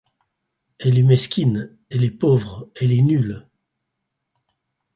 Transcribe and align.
Elle 0.79 0.97
est 0.97 1.03
mesquine, 1.03 1.77
elle 1.91 2.03
est 2.03 2.09
pauvre, 2.09 2.67
elle 2.81 2.91
est 2.91 3.03
nulle. 3.03 3.47